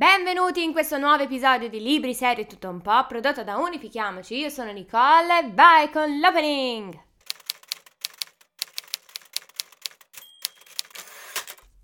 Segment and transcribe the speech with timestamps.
[0.00, 4.38] Benvenuti in questo nuovo episodio di Libri, Serie Tutto un po', prodotto da Unifichiamoci.
[4.38, 6.98] Io sono Nicole e vai con l'opening!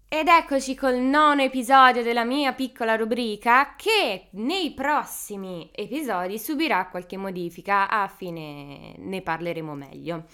[0.08, 7.19] Ed eccoci col nono episodio della mia piccola rubrica che nei prossimi episodi subirà qualche
[7.19, 10.24] modifica, a fine ne parleremo meglio.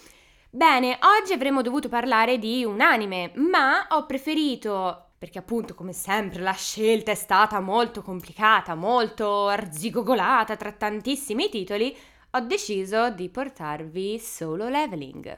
[0.49, 6.41] Bene, oggi avremmo dovuto parlare di un anime, ma ho preferito perché appunto come sempre
[6.41, 11.95] la scelta è stata molto complicata, molto arzigogolata tra tantissimi titoli,
[12.31, 15.33] ho deciso di portarvi Solo Leveling.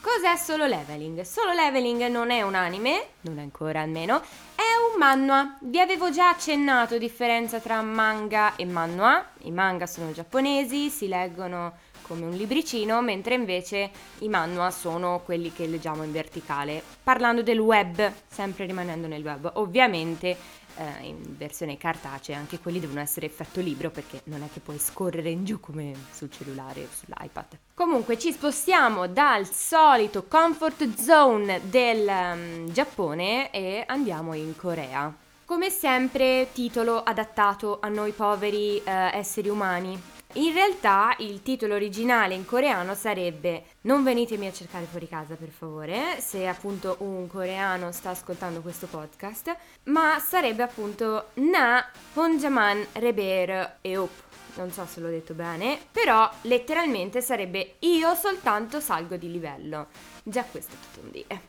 [0.00, 1.22] Cos'è Solo Leveling?
[1.22, 4.20] Solo Leveling non è un anime, non ancora almeno,
[4.54, 5.58] è un manhwa.
[5.62, 9.30] Vi avevo già accennato differenza tra manga e manhwa.
[9.38, 11.74] I manga sono giapponesi, si leggono
[12.06, 16.82] come un libricino, mentre invece i manhwa sono quelli che leggiamo in verticale.
[17.02, 20.36] Parlando del web, sempre rimanendo nel web, ovviamente
[20.76, 24.78] eh, in versione cartacea anche quelli devono essere effetto libro perché non è che puoi
[24.78, 27.58] scorrere in giù come sul cellulare o sull'iPad.
[27.74, 35.14] Comunque ci spostiamo dal solito comfort zone del um, Giappone e andiamo in Corea.
[35.44, 39.96] Come sempre, titolo adattato a noi poveri eh, esseri umani,
[40.36, 45.48] in realtà il titolo originale in coreano sarebbe Non venitemi a cercare fuori casa per
[45.48, 53.78] favore, se appunto un coreano sta ascoltando questo podcast, ma sarebbe appunto Na Honjaman Reber
[53.80, 54.10] Eop.
[54.56, 59.88] Non so se l'ho detto bene, però letteralmente sarebbe Io soltanto salgo di livello.
[60.22, 61.40] Già questo è tutto un dire.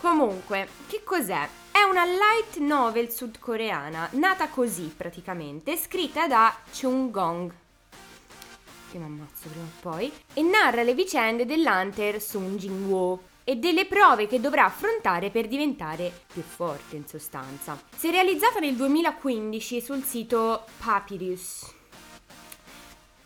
[0.00, 1.48] Comunque, che cos'è?
[1.70, 7.62] È una light novel sudcoreana, nata così praticamente, scritta da Chung Gong
[8.94, 13.86] che mi ammazzo prima o poi, e narra le vicende dell'Hunter Sung Jin-woo e delle
[13.86, 17.78] prove che dovrà affrontare per diventare più forte in sostanza.
[17.96, 21.72] Si è realizzata nel 2015 sul sito Papyrus.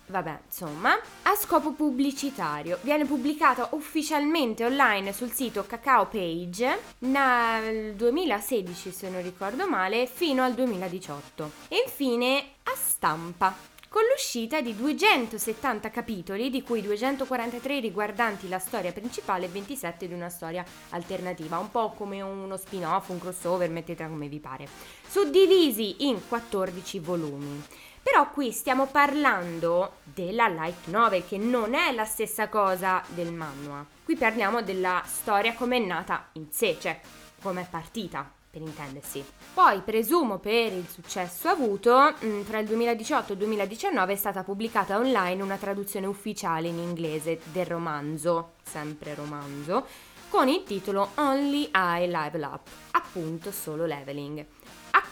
[0.06, 2.78] Vabbè, insomma, a scopo pubblicitario.
[2.80, 10.43] Viene pubblicata ufficialmente online sul sito Cacao Page nel 2016, se non ricordo male, fino
[10.43, 11.50] al 2018.
[11.69, 18.93] E infine a stampa con l'uscita di 270 capitoli, di cui 243 riguardanti la storia
[18.93, 24.09] principale e 27 di una storia alternativa, un po' come uno spin-off, un crossover, mettetela
[24.09, 24.69] come vi pare,
[25.09, 27.65] suddivisi in 14 volumi.
[28.03, 33.84] Però qui stiamo parlando della light novel, che non è la stessa cosa del manhwa.
[34.05, 37.00] Qui parliamo della storia come è nata in sé, cioè
[37.41, 39.24] come è partita per intendersi.
[39.54, 44.42] Poi, presumo per il successo avuto, mm, tra il 2018 e il 2019 è stata
[44.42, 49.86] pubblicata online una traduzione ufficiale in inglese del romanzo, sempre romanzo,
[50.28, 54.44] con il titolo Only I Level Up, appunto solo leveling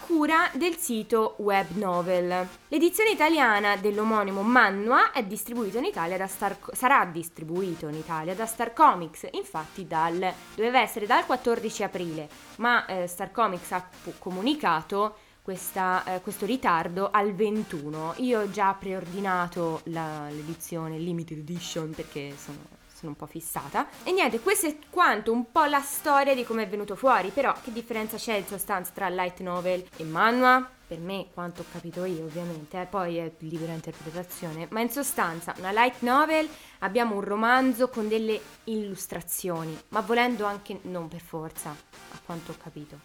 [0.07, 2.47] cura del sito Web Novel.
[2.69, 8.45] L'edizione italiana dell'omonimo Manua è distribuito in Italia da Star, sarà distribuito in Italia da
[8.45, 13.85] Star Comics, infatti dal, doveva essere dal 14 aprile, ma eh, Star Comics ha
[14.17, 18.13] comunicato questa, eh, questo ritardo al 21.
[18.19, 23.87] Io ho già preordinato la, l'edizione limited edition perché sono sono un po' fissata.
[24.03, 27.53] E niente, questo è quanto un po' la storia di come è venuto fuori, però
[27.63, 30.67] che differenza c'è in sostanza tra light novel e manhwa?
[30.87, 35.53] Per me, quanto ho capito io ovviamente, eh, poi è libera interpretazione, ma in sostanza
[35.57, 36.47] una light novel
[36.79, 42.55] abbiamo un romanzo con delle illustrazioni, ma volendo anche non per forza, a quanto ho
[42.57, 42.99] capito.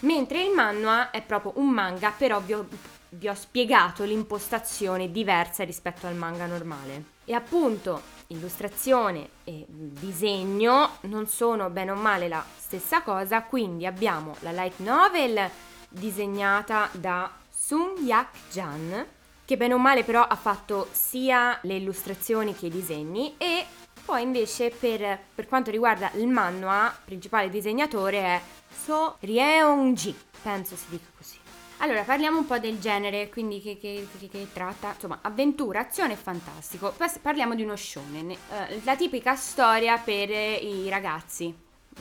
[0.00, 2.66] Mentre il manhwa è proprio un manga, però vi ho,
[3.10, 7.16] vi ho spiegato l'impostazione diversa rispetto al manga normale.
[7.24, 14.36] E appunto illustrazione e disegno non sono bene o male la stessa cosa, quindi abbiamo
[14.40, 15.50] la light novel
[15.88, 19.06] disegnata da Sun Yak Jan,
[19.44, 23.64] che bene o male però ha fatto sia le illustrazioni che i disegni e
[24.04, 28.40] poi invece per, per quanto riguarda il manhwa, principale disegnatore è
[28.84, 31.37] So Ryeong-ji, penso si dica così.
[31.80, 36.14] Allora, parliamo un po' del genere, quindi che, che, che, che tratta, insomma, avventura, azione
[36.14, 36.92] e fantastico.
[37.22, 41.54] Parliamo di uno shonen, eh, la tipica storia per i ragazzi,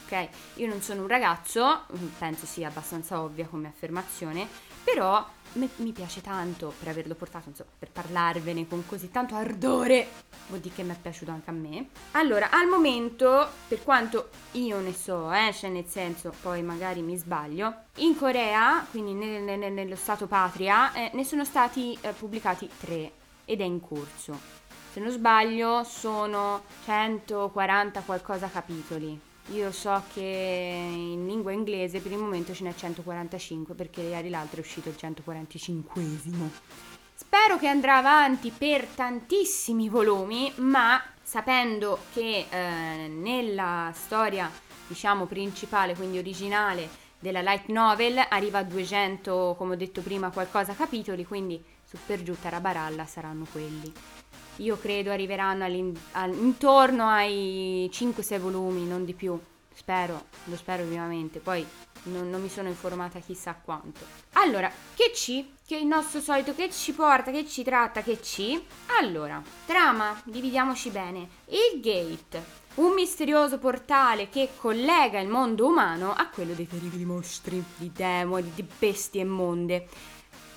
[0.06, 0.30] ok?
[0.56, 1.86] Io non sono un ragazzo,
[2.18, 4.48] penso sia abbastanza ovvia come affermazione,
[4.84, 10.08] però mi, mi piace tanto per averlo portato, insomma, per parlarvene con così tanto ardore,
[10.48, 11.90] vuol dire che mi è piaciuto anche a me.
[12.12, 17.18] Allora, al momento, per quanto io ne so, eh, cioè nel senso, poi magari mi
[17.18, 22.70] sbaglio, in Corea, quindi nel, nel, nello stato patria, eh, ne sono stati eh, pubblicati
[22.80, 23.12] tre
[23.46, 24.40] ed è in corso.
[24.92, 32.18] Se non sbaglio sono 140 qualcosa capitoli Io so che in lingua inglese per il
[32.18, 36.50] momento ce n'è 145 perché ieri l'altro è uscito il 145esimo.
[37.16, 44.52] Spero che andrà avanti per tantissimi volumi, ma sapendo che eh, nella storia,
[44.86, 50.74] diciamo, principale, quindi originale della light novel, arriva a 200, come ho detto prima, qualcosa
[50.74, 53.92] capitoli, quindi su per giù Tarabaralla saranno quelli.
[54.58, 59.40] Io credo arriveranno intorno ai 5-6 volumi, non di più.
[59.74, 61.40] Spero, lo spero vivamente.
[61.40, 61.66] Poi
[62.04, 64.00] non, non, mi sono informata chissà quanto.
[64.34, 65.54] Allora, che ci?
[65.66, 68.60] Che il nostro solito che ci porta, che ci tratta, che ci?
[69.00, 71.28] Allora, trama, dividiamoci bene.
[71.46, 72.66] Il gate.
[72.76, 78.52] Un misterioso portale che collega il mondo umano a quello dei terribili mostri, di demoni,
[78.54, 79.88] di bestie immonde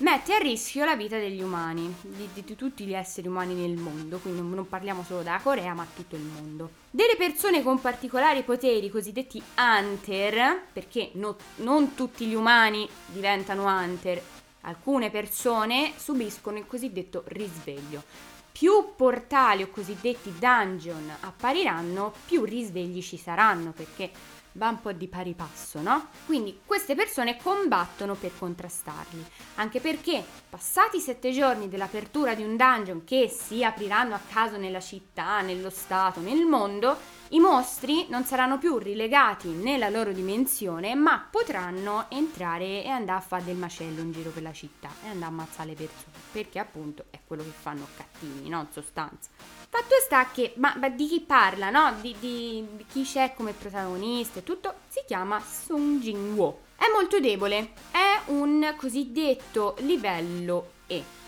[0.01, 3.77] mette a rischio la vita degli umani, di, di, di, tutti gli esseri umani nel
[3.77, 6.69] mondo, quindi non parliamo solo della Corea, ma tutto il mondo.
[6.89, 14.21] Delle persone con particolari poteri, cosiddetti hunter, perché no, non tutti gli umani diventano hunter,
[14.61, 18.03] alcune persone subiscono il cosiddetto risveglio.
[18.51, 24.11] Più portali o cosiddetti dungeon appariranno, più risvegli ci saranno, perché
[24.53, 26.07] va un po' di pari passo, no?
[26.25, 29.25] Quindi queste persone combattono per contrastarli,
[29.55, 34.81] anche perché passati sette giorni dell'apertura di un dungeon che si apriranno a caso nella
[34.81, 36.97] città, nello stato, nel mondo,
[37.33, 43.21] i mostri non saranno più rilegati nella loro dimensione, ma potranno entrare e andare a
[43.21, 46.59] fare del macello in giro per la città e andare a ammazzare le persone, perché
[46.59, 48.59] appunto è quello che fanno cattivi, no?
[48.59, 49.29] In sostanza.
[49.69, 51.93] Fatto sta che, ma, ma di chi parla, no?
[52.01, 56.63] Di, di, di, chi c'è come protagonista e tutto, si chiama Sung Jin Wo.
[56.75, 61.20] È molto debole, è un cosiddetto livello E.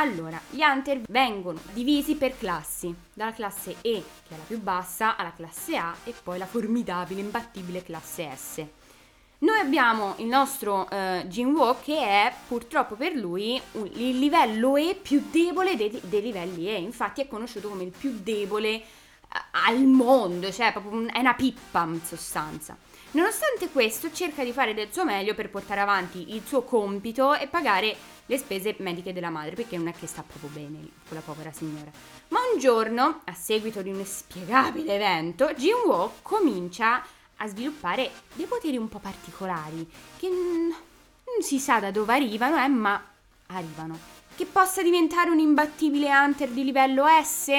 [0.00, 5.16] Allora, gli Hunter vengono divisi per classi, dalla classe E, che è la più bassa,
[5.16, 8.64] alla classe A e poi la formidabile, imbattibile classe S.
[9.38, 14.96] Noi abbiamo il nostro uh, Jinwoo che è purtroppo per lui un, il livello E
[15.00, 19.36] più debole dei, dei, livelli E, infatti è conosciuto come il più debole uh,
[19.66, 22.76] al mondo, cioè proprio un, è una pippa in sostanza.
[23.10, 27.46] Nonostante questo cerca di fare del suo meglio per portare avanti il suo compito e
[27.46, 27.96] pagare
[28.26, 31.90] le spese mediche della madre, perché non è che sta proprio bene quella povera signora.
[32.28, 37.02] Ma un giorno, a seguito di un inspiegabile evento, Jinwoo comincia
[37.36, 39.88] a sviluppare dei poteri un po' particolari
[40.18, 40.74] che non
[41.40, 43.02] si sa da dove arrivano, eh, ma
[43.46, 43.98] arrivano.
[44.36, 47.50] Che possa diventare un imbattibile hunter di livello S?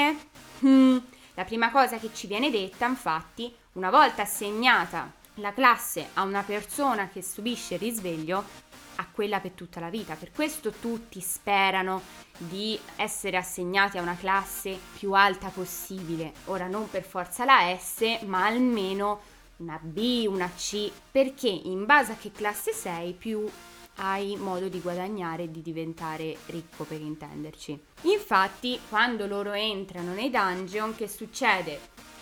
[0.59, 0.97] Hmm.
[1.33, 6.43] La prima cosa che ci viene detta, infatti, una volta assegnata la classe a una
[6.43, 8.43] persona che subisce il risveglio,
[8.95, 10.15] a quella per tutta la vita.
[10.15, 12.01] Per questo tutti sperano
[12.37, 16.33] di essere assegnati a una classe più alta possibile.
[16.45, 19.21] Ora non per forza la S, ma almeno
[19.57, 23.49] una B, una C, perché in base a che classe sei più
[24.01, 27.79] hai modo di guadagnare e di diventare ricco per intenderci.
[28.03, 31.79] Infatti, quando loro entrano nei dungeon, che succede?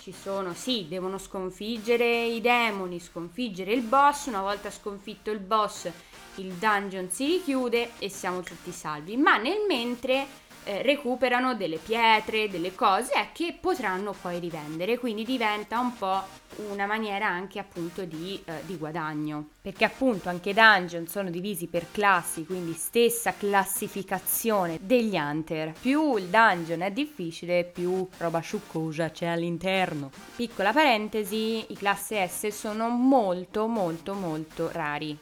[0.07, 5.91] Ci sono, sì, devono sconfiggere i demoni, sconfiggere il boss, una volta sconfitto il boss
[6.35, 10.25] il dungeon si richiude e siamo tutti salvi, ma nel mentre
[10.67, 16.21] eh, recuperano delle pietre, delle cose eh, che potranno poi rivendere, quindi diventa un po'
[16.69, 21.67] una maniera anche appunto di, eh, di guadagno, perché appunto anche i dungeon sono divisi
[21.67, 25.73] per classi, quindi stessa classificazione degli hunter.
[25.79, 30.11] Più il dungeon è difficile, più roba sciuccosa c'è all'interno.
[30.35, 35.17] Piccola parentesi, i classe S sono molto molto molto rari,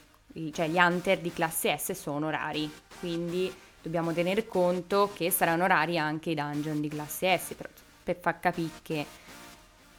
[0.51, 3.53] cioè gli hunter di classe S sono rari, quindi
[3.85, 7.69] dobbiamo tener conto che saranno rari anche i dungeon di classe S per,
[8.03, 9.05] per far capire che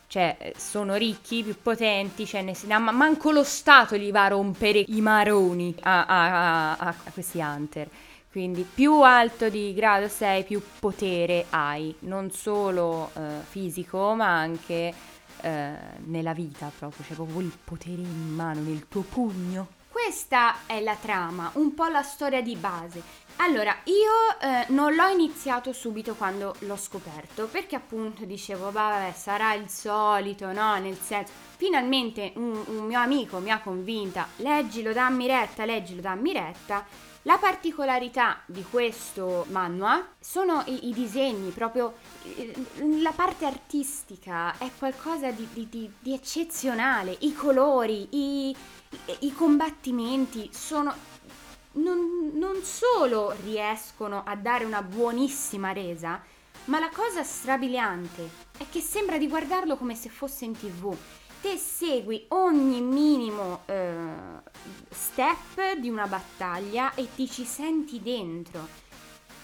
[0.09, 4.85] cioè, sono ricchi, più potenti, cioè, ne, ma manco lo Stato gli va a rompere
[4.87, 7.89] i maroni a, a, a, a questi hunter.
[8.31, 14.93] Quindi più alto di grado sei, più potere hai, non solo eh, fisico, ma anche
[15.41, 15.73] eh,
[16.05, 19.69] nella vita proprio, cioè proprio il potere in mano, nel tuo pugno.
[19.89, 23.03] Questa è la trama, un po' la storia di base.
[23.39, 29.53] Allora, io eh, non l'ho iniziato subito quando l'ho scoperto, perché appunto dicevo, vabbè, sarà
[29.53, 30.79] il solito, no?
[30.79, 36.33] Nel senso, finalmente un, un mio amico mi ha convinta, leggilo, dammi retta, leggilo, dammi
[36.33, 36.87] retta.
[37.23, 41.95] La particolarità di questo manhwa sono i, i disegni, proprio
[43.01, 48.57] la parte artistica è qualcosa di, di, di, di eccezionale, i colori, i,
[49.21, 50.95] i combattimenti sono
[51.77, 56.23] non, non, solo riescono a dare una buonissima resa,
[56.67, 58.29] ma la cosa strabiliante
[58.59, 60.97] è che sembra di guardarlo come se fosse in tv.
[61.41, 63.95] Te segui ogni minimo eh,
[64.91, 68.86] step di una battaglia e ti ci senti dentro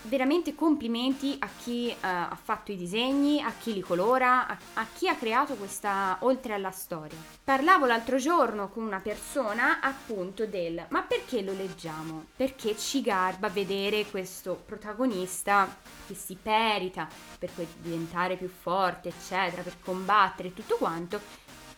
[0.02, 4.86] veramente complimenti a chi uh, ha fatto i disegni, a chi li colora, a, a,
[4.94, 7.18] chi ha creato questa oltre alla storia.
[7.44, 12.26] Parlavo l'altro giorno con una persona appunto del ma perché lo leggiamo?
[12.36, 19.76] Perché ci garba vedere questo protagonista che si perita per diventare più forte, eccetera, per
[19.80, 21.20] combattere tutto quanto.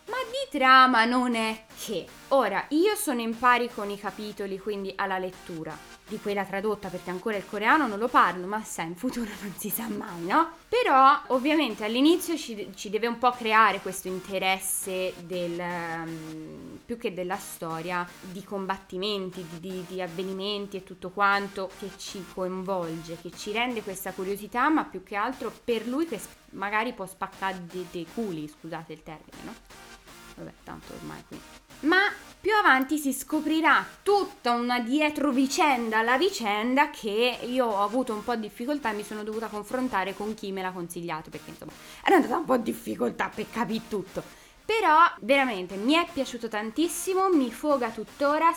[0.06, 2.06] Ma di trama non è che.
[2.28, 7.10] Ora, io sono in pari con i capitoli, quindi alla lettura di quella tradotta perché
[7.10, 10.50] ancora il coreano non lo parlo, ma sai, in futuro non si sa mai, no?
[10.68, 17.12] Però ovviamente all'inizio ci, ci deve un po' creare questo interesse del, um, più che
[17.12, 23.32] della storia, di combattimenti, di, di, di, avvenimenti e tutto quanto che ci coinvolge, che
[23.32, 26.20] ci rende questa curiosità, ma più che altro per lui che
[26.50, 29.93] magari può spaccare dei, dei culi, scusate il termine, no?
[30.34, 31.40] Vabbè, tanto ormai qui.
[31.80, 32.10] Ma
[32.40, 38.34] più avanti si scoprirà tutta una dietrovicenda alla vicenda che io ho avuto un po'
[38.34, 41.72] di difficoltà e mi sono dovuta confrontare con chi me l'ha consigliato perché insomma
[42.02, 44.22] era andata un po' di difficoltà per capire tutto.
[44.64, 48.50] Però veramente mi è piaciuto tantissimo, mi foga tuttora,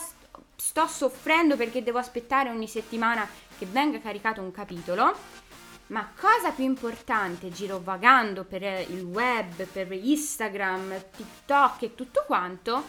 [0.56, 5.14] sto soffrendo perché devo aspettare ogni settimana che venga caricato un capitolo.
[5.88, 12.84] Ma cosa più importante, girovagando per il web, per Instagram, TikTok e tutto quanto,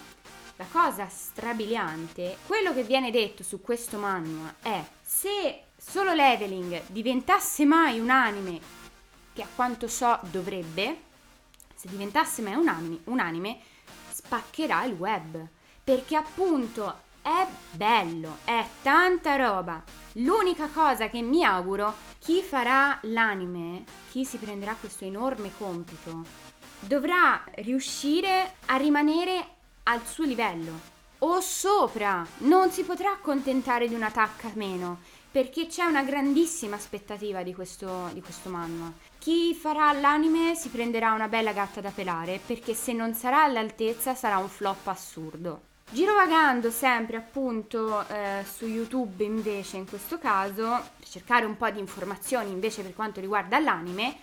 [0.57, 7.63] la cosa strabiliante, quello che viene detto su questo manual è se solo leveling diventasse
[7.63, 8.59] mai un anime,
[9.31, 11.03] che a quanto so dovrebbe,
[11.73, 13.59] se diventasse mai un anime, un anime
[14.11, 15.47] spaccherà il web.
[15.81, 19.83] Perché appunto è bello, è tanta roba.
[20.13, 26.23] L'unica cosa che mi auguro, chi farà l'anime, chi si prenderà questo enorme compito,
[26.79, 29.45] dovrà riuscire a rimanere
[29.83, 32.25] al suo livello o sopra.
[32.39, 34.99] Non si potrà accontentare di una tacca meno
[35.31, 38.93] perché c'è una grandissima aspettativa di questo, di questo manual.
[39.19, 44.15] Chi farà l'anime si prenderà una bella gatta da pelare perché se non sarà all'altezza
[44.15, 45.68] sarà un flop assurdo.
[45.91, 51.79] Girovagando sempre appunto eh, su YouTube invece in questo caso, per cercare un po' di
[51.79, 54.17] informazioni invece per quanto riguarda l'anime,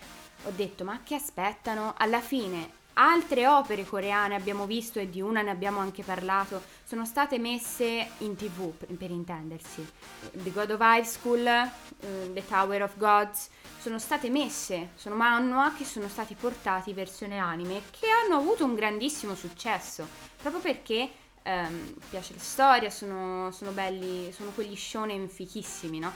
[0.45, 1.95] ho detto ma che aspettano?
[1.97, 7.05] Alla fine Altre opere coreane abbiamo visto e di una ne abbiamo anche parlato, sono
[7.05, 9.87] state messe in tv per, intendersi.
[10.33, 15.75] The God of High School, uh, The Tower of Gods, sono state messe, sono manhwa
[15.77, 20.09] che sono stati portati versione anime che hanno avuto un grandissimo successo,
[20.41, 21.11] proprio perché
[21.47, 26.13] um, piace la storia, sono, sono belli, sono quegli shonen fichissimi, no?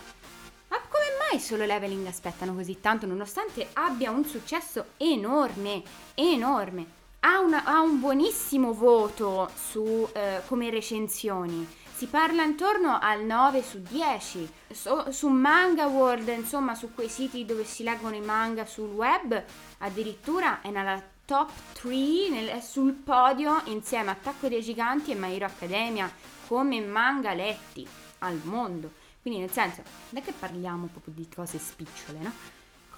[0.69, 5.83] Ma come mai solo leveling aspettano così tanto nonostante abbia un successo enorme,
[6.15, 6.99] enorme?
[7.21, 11.67] Ha, una, ha un buonissimo voto su, eh, come recensioni.
[11.95, 14.51] Si parla intorno al 9 su 10.
[14.73, 19.43] So, su Manga World, insomma, su quei siti dove si leggono i manga sul web,
[19.79, 25.37] addirittura è nella top 3 nel, sul podio insieme a Attacco dei Giganti e My
[25.37, 26.13] Hero Academia
[26.49, 27.87] come manga letti
[28.19, 28.91] al mondo.
[29.23, 32.33] Quindi nel senso, non è che parliamo proprio di cose spicciole, no?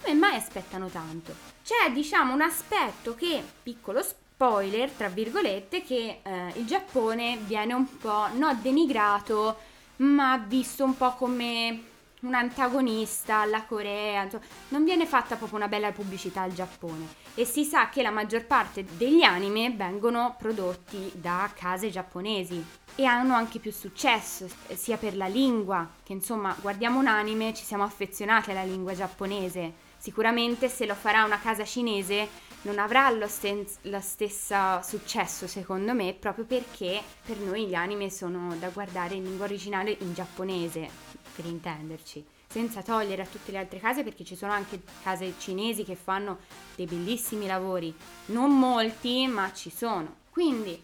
[0.00, 1.34] Come mai aspettano tanto?
[1.62, 7.98] C'è, diciamo, un aspetto che, piccolo spoiler, tra virgolette, che eh, il Giappone viene un
[7.98, 9.58] po' non denigrato,
[9.96, 11.82] ma visto un po' come
[12.22, 17.44] un antagonista alla Corea, insomma, non viene fatta proprio una bella pubblicità al Giappone e
[17.44, 22.64] si sa che la maggior parte degli anime vengono prodotti da case giapponesi
[22.94, 27.64] e hanno anche più successo, sia per la lingua, che insomma guardiamo un anime, ci
[27.64, 29.90] siamo affezionati alla lingua giapponese.
[29.98, 35.94] Sicuramente se lo farà una casa cinese non avrà lo, sten- lo stesso successo secondo
[35.94, 40.88] me, proprio perché per noi gli anime sono da guardare in lingua originale in giapponese,
[41.34, 42.24] per intenderci.
[42.48, 46.38] Senza togliere a tutte le altre case perché ci sono anche case cinesi che fanno
[46.76, 47.94] dei bellissimi lavori.
[48.26, 50.20] Non molti, ma ci sono.
[50.30, 50.82] Quindi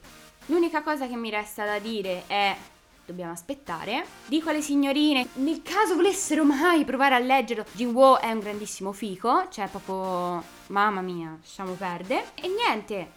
[0.48, 2.56] L'unica cosa che mi resta da dire è
[3.04, 4.02] dobbiamo aspettare.
[4.26, 9.48] Dico alle signorine, nel caso volessero mai provare a leggerlo, Jinwoo è un grandissimo fico,
[9.50, 12.30] cioè proprio mamma mia, lasciamo perdere.
[12.34, 13.10] E niente,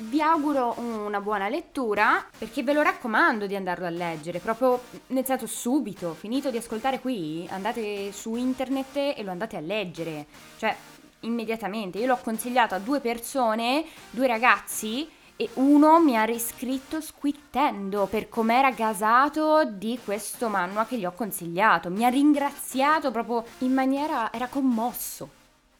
[0.00, 5.24] vi auguro una buona lettura perché ve lo raccomando di andarlo a leggere, proprio nel
[5.24, 10.74] senso subito, finito di ascoltare qui, andate su internet e lo andate a leggere, cioè
[11.20, 11.98] immediatamente.
[11.98, 18.28] Io l'ho consigliato a due persone, due ragazzi e uno mi ha riscritto squittendo per
[18.28, 21.90] com'era gasato di questo manua che gli ho consigliato.
[21.90, 24.32] Mi ha ringraziato proprio in maniera...
[24.32, 25.28] era commosso,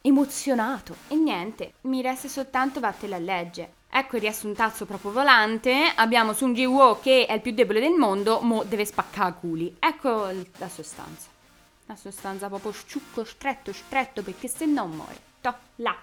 [0.01, 0.95] emozionato.
[1.09, 3.73] E niente, mi resta soltanto vattene a leggere.
[3.91, 5.91] Ecco il riassuntazzo proprio volante.
[5.95, 9.75] Abbiamo Sung Ji Woo che è il più debole del mondo, mo deve spaccare culi.
[9.79, 10.27] Ecco
[10.57, 11.29] la sostanza.
[11.87, 15.17] La sostanza proprio sciucco, stretto, stretto, perché se no muore.
[15.41, 15.97] To, là.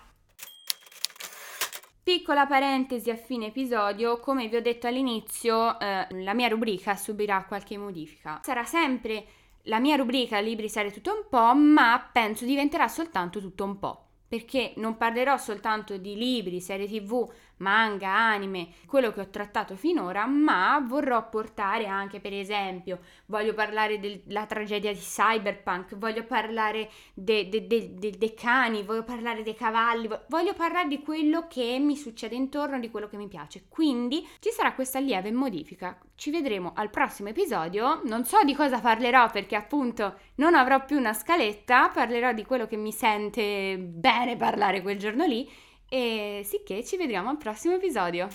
[2.03, 7.45] Piccola parentesi a fine episodio, come vi ho detto all'inizio, eh, la mia rubrica subirà
[7.45, 8.41] qualche modifica.
[8.43, 9.27] Sarà sempre
[9.63, 14.01] la mia rubrica libri, serie tutto un po', ma penso diventerà soltanto tutto un po'
[14.29, 20.27] perché non parlerò soltanto di libri, serie tv, manga, anime, quello che ho trattato finora,
[20.27, 27.49] ma vorrò portare anche, per esempio, voglio parlare della tragedia di Cyberpunk, voglio parlare dei
[27.49, 32.35] de, de, de, cani, voglio parlare dei cavalli, voglio parlare di quello che mi succede
[32.35, 33.65] intorno, di quello che mi piace.
[33.69, 35.99] Quindi ci sarà questa lieve modifica.
[36.15, 38.01] Ci vedremo al prossimo episodio.
[38.05, 42.67] Non so di cosa parlerò perché appunto non avrò più una scaletta, parlerò di quello
[42.67, 45.49] che mi sente bene parlare quel giorno lì
[45.89, 48.29] e sicché ci vediamo al prossimo episodio.